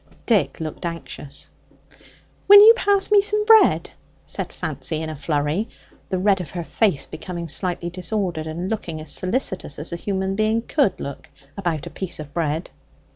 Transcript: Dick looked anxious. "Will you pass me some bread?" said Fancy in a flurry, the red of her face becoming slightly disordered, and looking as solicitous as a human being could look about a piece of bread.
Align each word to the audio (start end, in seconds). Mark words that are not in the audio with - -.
Dick 0.25 0.59
looked 0.59 0.83
anxious. 0.83 1.47
"Will 2.47 2.57
you 2.59 2.73
pass 2.75 3.11
me 3.11 3.21
some 3.21 3.45
bread?" 3.45 3.91
said 4.25 4.51
Fancy 4.51 4.99
in 4.99 5.11
a 5.11 5.15
flurry, 5.15 5.69
the 6.09 6.17
red 6.17 6.41
of 6.41 6.49
her 6.49 6.63
face 6.63 7.05
becoming 7.05 7.47
slightly 7.47 7.91
disordered, 7.91 8.47
and 8.47 8.67
looking 8.67 8.99
as 8.99 9.11
solicitous 9.11 9.77
as 9.77 9.93
a 9.93 9.97
human 9.97 10.33
being 10.33 10.63
could 10.63 10.99
look 10.99 11.29
about 11.55 11.85
a 11.85 11.91
piece 11.91 12.19
of 12.19 12.33
bread. 12.33 12.71